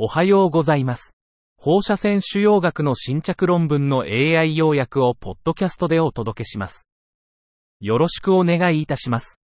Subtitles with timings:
[0.00, 1.16] おはようございます。
[1.56, 6.86] 放射線腫瘍学の新着論文の AI 要約をポッドキャストでお届けします。
[7.80, 9.40] よろしくお願いいたします。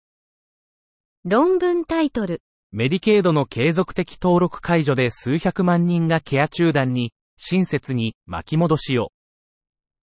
[1.25, 2.41] 論文タイトル。
[2.71, 9.11] メディケードの継続的登録解除で数百万人がケア中断に、親切に巻き戻しを。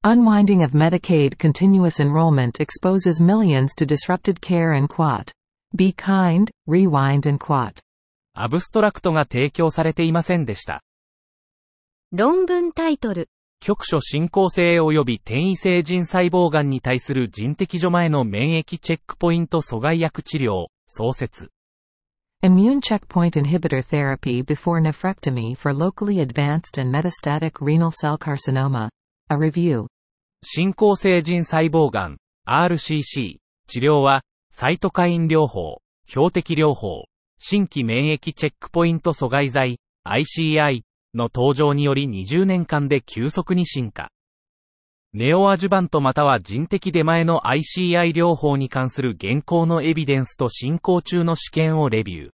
[0.04, 5.32] Unwinding of Medicaid continuous enrollment exposes millions to disrupted care and quat.
[5.74, 7.82] Be kind, rewind and quat.
[8.44, 10.82] アブストラクトが提供されていませんでした。
[12.12, 13.30] 論文タイトル。
[13.60, 21.52] 局所進行性及び転移性腎細胞癌に対する人的除前の免疫チェックポイント阻害薬治療、創設。
[22.42, 28.90] Immune checkpoint inhibitor therapy before nephrectomy for locally advanced and metastatic renal cell carcinoma.
[29.30, 29.86] A review.
[30.44, 33.38] 進行性腎細胞癌、RCC。
[33.68, 37.06] 治療は、サイトカイン療法、標的療法、
[37.44, 40.84] 新規免疫チェックポイント阻害剤、ICI
[41.16, 44.12] の登場により20年間で急速に進化。
[45.12, 52.30] ネオアジュバントまたは人的出前の ICI 療法に関する現行のエビデンスと進行中の試験をレビュー。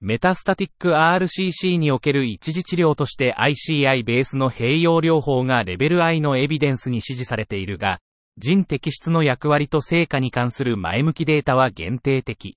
[0.00, 7.98] メタスタティック RCC における一時治療として ICI ベースの併用療法がレベル I のエビデンスに支持されているが、
[8.38, 12.56] 人摘出の役割と成果に関する前向きデータは限定的。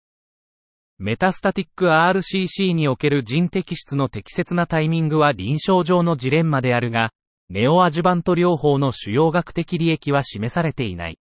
[1.00, 7.12] メタスタティック RCC における人摘出の適切なタイミングは臨床上のジレンマであるが、
[7.50, 11.20] ネオアジュバント療法の主要学的利益は示されていない。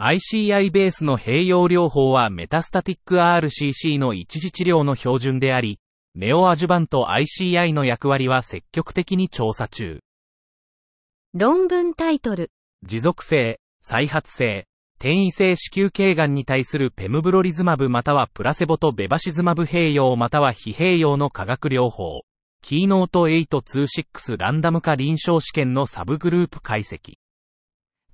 [0.00, 5.78] ICI ベースの併用療法はメタスタティック RCC の一時治療の標準であり、
[6.16, 10.00] ネオアジュバント ICI の役割は積極的に調査中。
[11.34, 12.50] 論文タイトル。
[12.82, 14.66] 持続性、再発性、
[15.02, 22.22] 転移性子宮頸がんに対するペムブロリズマブまたはプラセボとベバシズマブ併用または非併用の化学療法。
[22.62, 27.14] キーノート826ランダム化臨床試験のサブグループ解析。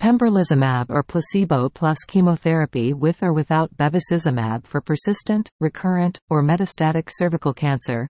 [0.00, 7.52] Pembrolizumab or placebo plus chemotherapy with or without bevacizumab for persistent, recurrent, or metastatic cervical
[7.52, 8.08] cancer.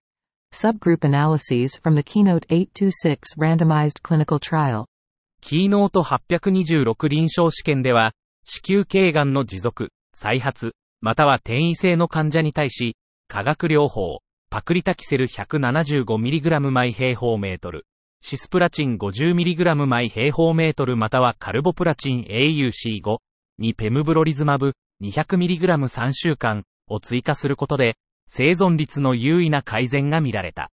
[0.55, 4.87] Subgroup analyses from the Keynote 826 randomized clinical trial.
[5.41, 8.13] キーノート826臨床試験では、
[8.51, 10.73] 子宮頸がんの持続、再発、
[11.03, 12.97] または転移性の患者に対し、
[13.29, 17.85] 化学療法、パクリタキセル 175mg 毎平方メートル、
[18.23, 23.19] シスプラチン 50mg 毎平方メートルまたはカルボプラチン AUC5
[23.59, 24.73] にペムブロリズマブ
[25.03, 27.99] 200mg3 週間を追加することで、
[28.29, 30.71] 生存率の有意な改善が見られた。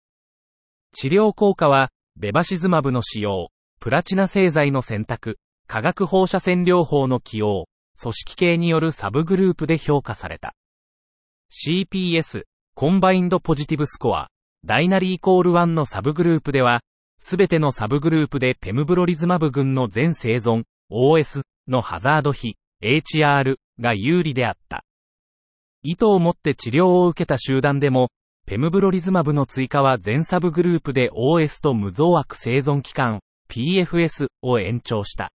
[0.92, 7.68] 治療効果は、ベバシズマブの使用、プラチナ製剤の選択、化学放射線療法の既往、
[8.02, 10.54] 組織型によるサブグループで評価された。
[11.52, 12.44] CPS、
[12.76, 14.30] Combined Positive Score、
[14.66, 16.82] ダイナリーイコール1のサブグループでは、
[17.18, 24.84] すべてのサブグループでペムブロリズマブ群の全生存、OS のハザード比、HR が有利であった。
[25.84, 28.10] 意図を持って治療を受けた集団でも、
[28.46, 33.20] ペムブロリズマブの追加は全サブグループで OS と無増悪生存期間、
[33.50, 35.33] PFS を延長した。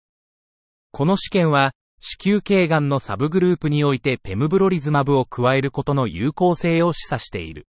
[0.92, 7.68] この試験は、子宮頸がんのサブグループにおいてペムブロリズマブを加えることの有効性を示唆している。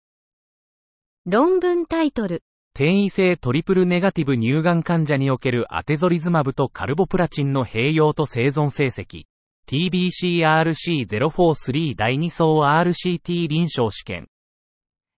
[1.24, 2.42] 論文タイトル。
[2.74, 9.24] 転移性トリプルネガティブ乳がん患者におけるアテゾリズマブとカルボプラチンの併用と生存成績。
[9.66, 14.28] TBCRC043 第2層 RCT 臨床試験。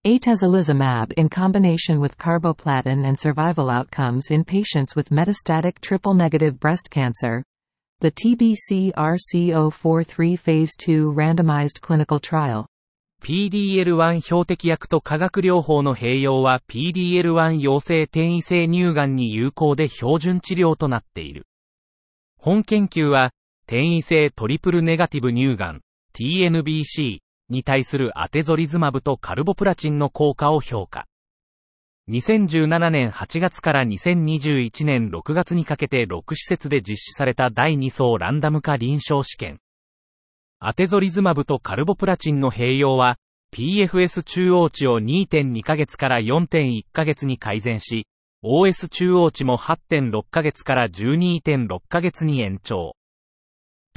[0.03, 7.43] Atezolizumab in combination with carboplatin and survival outcomes in patients with metastatic triple-negative breast cancer.
[8.01, 12.65] The TBC-RC043 Phase 2 randomized clinical trial.
[13.23, 21.45] PDL1 標的薬と化学療法の併用は PDL1 陽性転移性乳がんに有効で標準治療となっている。
[22.39, 23.33] 本研究は、
[23.67, 25.81] 転移性トリプルネガティブ乳がん
[26.15, 27.19] TNBC
[27.49, 31.05] に対するアテゾリズマブとカルボプラチンの効果を評価。
[32.11, 39.59] 2017年8月から2021年6月にかけて6施設で実施された第2層ランダム化臨床試験。
[40.59, 43.17] アテゾリズマブとカルボプラチンの併用は、
[43.55, 48.07] PFS 中央値を2.2ヶ月から4.1ヶ月に改善し、
[48.43, 52.97] OS 中央値も8.6ヶ月から12.6ヶ月に延長。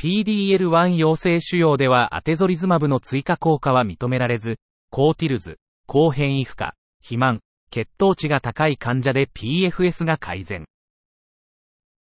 [0.01, 4.61] PDL1 陽性腫瘍ではアテゾリズマブの追加効果は認められず、
[4.91, 5.59] 高ティルズ、
[5.89, 6.69] 高変異負荷、
[7.01, 7.41] 肥満、
[7.75, 10.65] 血糖値が高い患者で PFS が改善。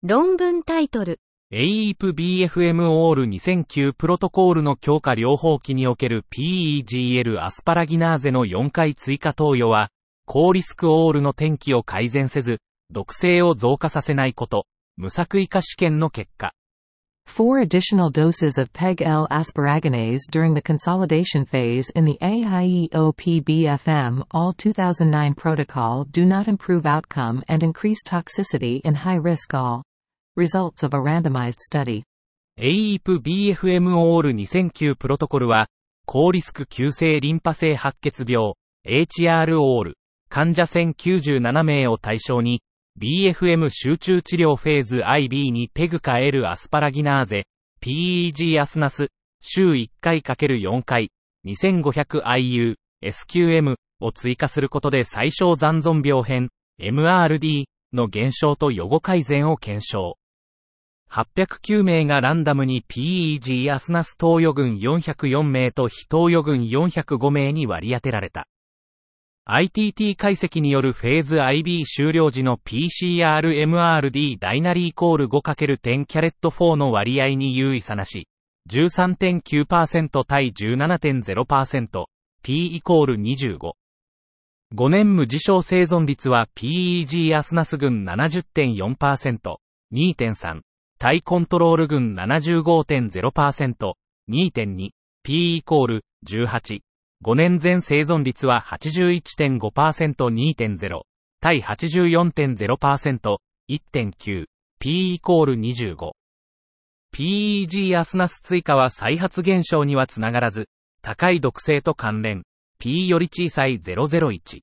[0.04, 1.20] 論文タイトル。
[1.52, 9.90] AEP-BFM オール2009プロトコールの強化療法期における PEGL アスパラギナーゼの4回追加投与は、
[10.28, 12.60] 高リスクオールの天気を改善せず、
[12.92, 16.54] 毒性を増加させないこと、無作為化試験の結果。
[17.39, 22.43] Four additional doses of PEG-L asparaginase during the consolidation phase in the E
[22.91, 29.85] AIEOPBFM All 2009 protocol do not improve outcome and increase toxicity in high-risk all.
[30.37, 32.03] Results of a randomized study.
[32.59, 35.69] AEP-BFM オール2009プロトコルは、
[36.07, 39.97] 高リスク急性リンパ性白血病、HR オール、
[40.29, 42.63] 患者1097名を対象に、
[43.04, 47.48] BFM 集中治療フェーズ IB にペグか L アスパラギナーゼ、
[47.82, 49.10] PEG アスナス、
[49.42, 51.12] 週1回 ×4 回、
[51.46, 56.48] 2500IU、SQM を追加することで最小残存病変、
[56.80, 60.18] MRD の減少と予後改善を検証。
[61.12, 68.48] 809名がランダムに PEG アスナス投与群404名と非投与群405名に割り当てられた。
[69.46, 78.30] ITT 解析によるフェーズ IB 終了時の PCRMRD ダイナリーイコール 5×10 キャレット4の割合に優位差なし、
[78.70, 82.06] 13.9%対17.0%、
[82.42, 83.74] P イコール25。
[84.76, 89.58] 5年無事象生存率は PEG アスナス群70.4%、
[89.94, 90.62] 2.3。
[91.00, 93.94] 対コントロール群75.0%、
[94.30, 94.90] 2.2、
[95.22, 96.80] P イコール18。
[97.24, 99.64] 5年全生存率は81.5%、
[100.28, 101.02] 2.0。
[101.40, 103.38] 対84.0%、
[103.70, 104.46] 1.9。
[104.78, 106.12] P イコール25。
[107.16, 110.68] PEG アスナス追加は再発現象にはつながらず、
[111.02, 112.44] 高い毒性と関連。
[112.80, 114.62] P より小さい001。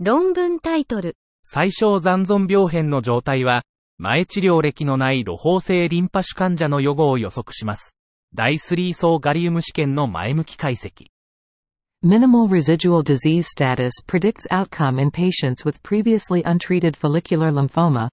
[0.00, 1.16] 論文タイトル。
[1.44, 3.62] 最小残存病変の状態は、
[3.98, 7.94] 前治療歴のない露胞性リンパ腫患者の予後を予測します。
[8.34, 11.06] 第3層ガリウム試験の前向き解析。
[12.02, 18.08] Minimal residual disease status predicts outcome in patients with previously untreated follicular lymphoma.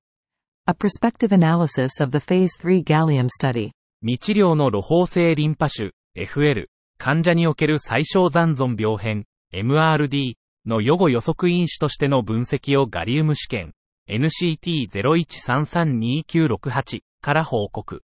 [0.68, 3.72] A prospective analysis of the Phase 3 Gallium study.
[4.02, 6.66] 未治療の露胞性リンパ腫、FL、
[6.98, 9.24] 患者における最小残存病変、
[9.54, 10.34] MRD
[10.66, 13.72] の予後予測因子としての分析をガリウム試験、
[14.10, 18.02] NCT01332968 から報告。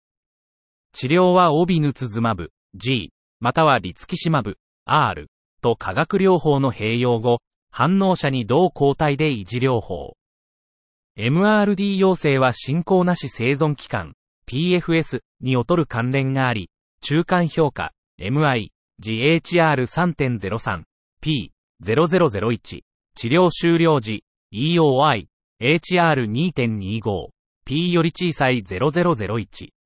[0.94, 5.28] 治療はオビヌツズマブ、G、またはリツキシマブ、R
[5.62, 7.40] と化学療法の併用後、
[7.72, 10.16] 反応者に同抗体で維持療法。
[11.18, 14.14] MRD 陽性は進行なし生存期間、
[14.48, 16.70] PFS に劣る関連があり、
[17.02, 18.70] 中間評価、MI、
[19.02, 20.84] GHR3.03、
[21.22, 21.52] P、
[21.84, 22.82] 0001、
[23.16, 24.24] 治療終了時、
[24.54, 25.28] EOI、
[25.62, 27.30] HR2.25、
[27.66, 29.77] P より小さい0001。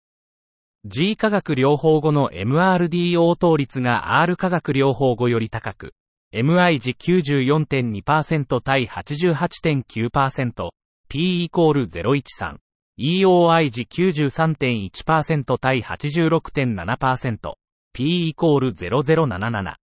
[0.84, 5.94] G 化学療法後の MRD 応答率が R 化学療法後より高く、
[6.34, 10.70] MI 時94.2%対88.9%、
[11.08, 12.58] P イコール013。
[13.00, 17.54] EOI 時93.1%対86.7%、
[17.94, 19.76] P イコール0077。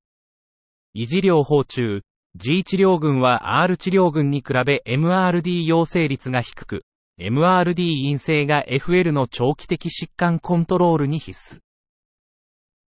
[0.97, 2.03] 維持療法中、
[2.35, 6.81] G 治療群は R 治療群に比べ MRD 陽性率が低く、
[7.21, 11.59] MRD 陰性が FL の長期的疾患コントロールに必須。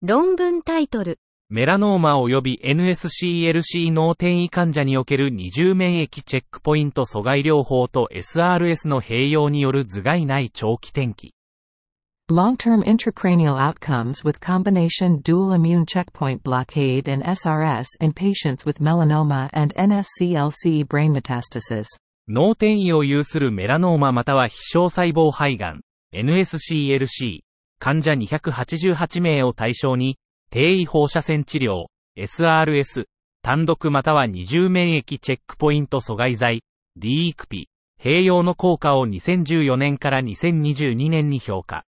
[0.01, 1.17] 論文タイトル。
[1.49, 11.33] メラノーマ及び NSCLC 脳転移患者における二重免疫チェックポイント阻害療法と SRS の併用による頭蓋内長期転機。
[12.29, 19.73] Long-term intracranial outcomes with combination dual immune checkpoint blockade and SRS in patients with melanoma and
[19.75, 21.85] NSCLC brain metastasis.
[22.29, 25.79] 脳転移を有するメラノーマまたは非小細胞肺がん、
[26.13, 27.39] NSCLC、
[27.79, 30.17] 患者288名を対象に、
[30.49, 31.85] 低位放射線治療、
[32.17, 33.05] SRS、
[33.41, 36.63] 単独または二重免疫チェックポイント阻害剤、
[36.99, 37.67] DECP、
[38.01, 41.85] 併用の効果を2014年から2022年に評価。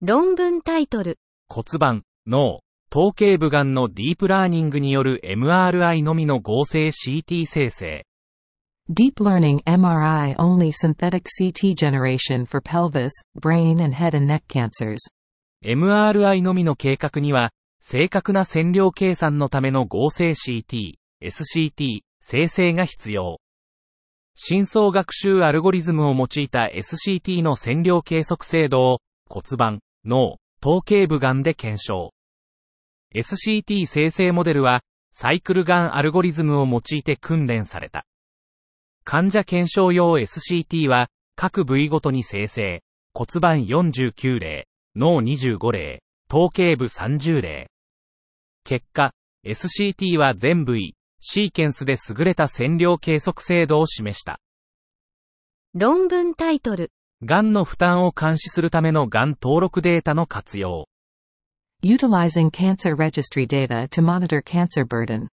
[0.00, 1.20] 論文タイトル。
[1.52, 8.06] 骨盤、脳、頭頸部がんのディープラーニングによる MRI のみの合成 CT 生成。
[8.88, 14.96] Deep Learning MRI only synthetic CT generation for pelvis, brain and head and neck cancers.
[15.62, 23.40] MRI のみの計画には、正確な線量計算のための合成 CT、SCT、生成が必要。
[24.34, 32.14] 深層学習アルゴリズムを用いた SCT の線量計測精度を骨盤、脳、頭頸部がんで検証。
[33.12, 38.06] SCT 生成モデルはサイクルガンアルゴリズムを用いて訓練された。
[39.02, 47.68] 患者検証用 SCT は各部位ごとに生成、骨盤49例、脳25例、頭頸部30例。
[48.62, 49.14] 結果、
[49.44, 54.38] SCT は全部位、シーケンスで優れた線量計測精度を示した。
[55.74, 56.92] 論文タイトル。
[57.24, 60.88] 癌の負担を監視するための癌登録データの活用。
[61.84, 65.28] Utilizing cancer registry data to monitor cancer burden.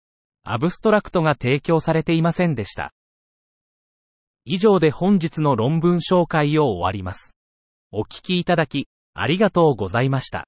[0.45, 2.95] アブストラクトが提供されていませんでした。
[4.47, 7.35] 以上で本日の論文紹介を終わります。
[7.93, 10.47] お聞きいただき、ありがとうございました。